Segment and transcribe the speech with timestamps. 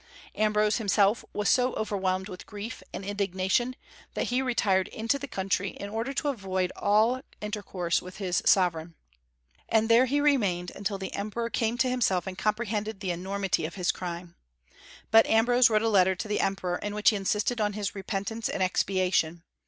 [0.33, 3.75] Ambrose himself was so overwhelmed with grief and indignation
[4.15, 8.95] that he retired into the country in order to avoid all intercourse with his sovereign.
[9.69, 13.75] And there he remained, until the emperor came to himself and comprehended the enormity of
[13.75, 14.33] his crime.
[15.11, 18.49] But Ambrose wrote a letter to the emperor, in which he insisted on his repentance
[18.49, 19.43] and expiation.